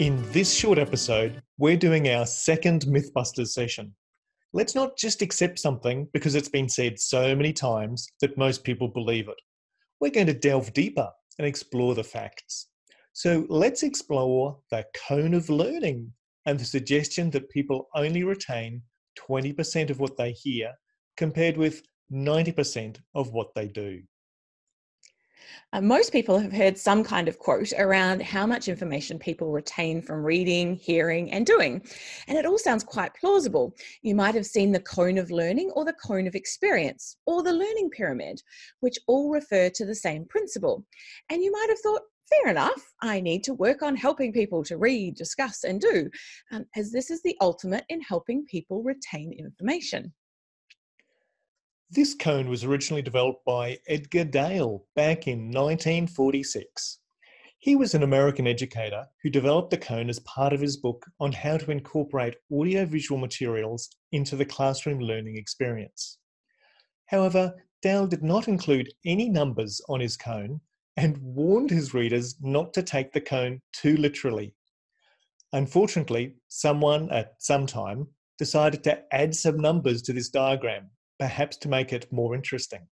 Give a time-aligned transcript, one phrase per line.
[0.00, 3.94] In this short episode, we're doing our second Mythbusters session.
[4.52, 8.88] Let's not just accept something because it's been said so many times that most people
[8.88, 9.40] believe it.
[10.00, 11.08] We're going to delve deeper
[11.38, 12.66] and explore the facts.
[13.12, 16.12] So let's explore the cone of learning
[16.44, 18.82] and the suggestion that people only retain
[19.16, 20.72] 20% of what they hear
[21.16, 24.02] compared with 90% of what they do.
[25.72, 30.00] Uh, most people have heard some kind of quote around how much information people retain
[30.00, 31.82] from reading, hearing, and doing.
[32.28, 33.74] And it all sounds quite plausible.
[34.02, 37.52] You might have seen the cone of learning or the cone of experience or the
[37.52, 38.42] learning pyramid,
[38.80, 40.84] which all refer to the same principle.
[41.30, 44.78] And you might have thought, fair enough, I need to work on helping people to
[44.78, 46.10] read, discuss, and do,
[46.52, 50.12] um, as this is the ultimate in helping people retain information.
[51.90, 56.98] This cone was originally developed by Edgar Dale back in 1946.
[57.58, 61.32] He was an American educator who developed the cone as part of his book on
[61.32, 66.18] how to incorporate audiovisual materials into the classroom learning experience.
[67.06, 70.62] However, Dale did not include any numbers on his cone
[70.96, 74.54] and warned his readers not to take the cone too literally.
[75.52, 80.90] Unfortunately, someone at some time decided to add some numbers to this diagram
[81.24, 82.86] perhaps to make it more interesting.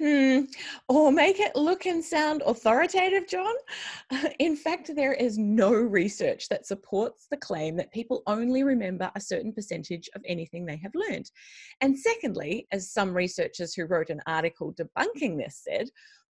[0.00, 0.44] Hmm.
[0.88, 3.52] Or make it look and sound authoritative, John.
[4.38, 9.20] In fact, there is no research that supports the claim that people only remember a
[9.20, 11.30] certain percentage of anything they have learned.
[11.82, 15.90] And secondly, as some researchers who wrote an article debunking this said,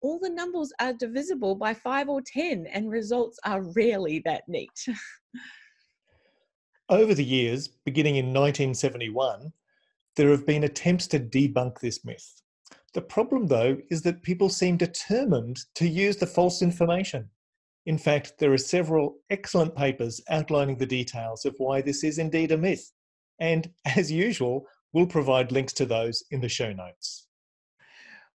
[0.02, 4.88] all the numbers are divisible by five or 10, and results are rarely that neat.
[6.90, 9.52] Over the years, beginning in 1971,
[10.18, 12.42] there have been attempts to debunk this myth.
[12.94, 17.30] The problem, though, is that people seem determined to use the false information.
[17.86, 22.52] In fact, there are several excellent papers outlining the details of why this is indeed
[22.52, 22.92] a myth.
[23.40, 27.27] And as usual, we'll provide links to those in the show notes.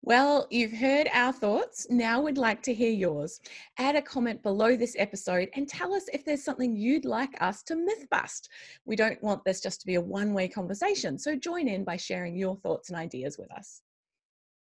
[0.02, 1.86] Well, you've heard our thoughts.
[1.90, 3.40] Now we'd like to hear yours.
[3.78, 7.62] Add a comment below this episode and tell us if there's something you'd like us
[7.64, 8.48] to myth bust.
[8.86, 11.96] We don't want this just to be a one way conversation, so join in by
[11.96, 13.82] sharing your thoughts and ideas with us.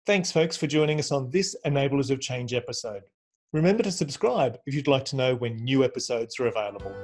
[0.05, 3.03] Thanks, folks, for joining us on this Enablers of Change episode.
[3.51, 6.95] Remember to subscribe if you'd like to know when new episodes are available.